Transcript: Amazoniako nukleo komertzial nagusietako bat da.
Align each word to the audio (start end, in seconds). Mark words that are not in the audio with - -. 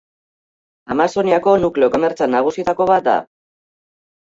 Amazoniako 0.95 1.53
nukleo 1.65 1.91
komertzial 1.97 2.33
nagusietako 2.39 2.91
bat 2.95 3.07
da. 3.13 3.17